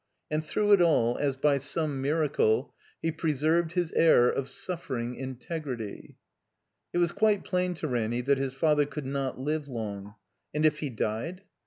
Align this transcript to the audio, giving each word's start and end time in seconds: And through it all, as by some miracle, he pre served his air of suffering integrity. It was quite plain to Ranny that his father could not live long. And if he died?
And 0.31 0.43
through 0.43 0.71
it 0.71 0.81
all, 0.81 1.15
as 1.19 1.35
by 1.35 1.59
some 1.59 2.01
miracle, 2.01 2.73
he 3.03 3.11
pre 3.11 3.33
served 3.35 3.73
his 3.73 3.91
air 3.91 4.29
of 4.31 4.49
suffering 4.49 5.13
integrity. 5.13 6.17
It 6.91 6.97
was 6.97 7.11
quite 7.11 7.43
plain 7.43 7.75
to 7.75 7.87
Ranny 7.87 8.21
that 8.21 8.39
his 8.39 8.55
father 8.55 8.87
could 8.87 9.05
not 9.05 9.37
live 9.37 9.67
long. 9.67 10.15
And 10.55 10.65
if 10.65 10.79
he 10.79 10.89
died? 10.89 11.43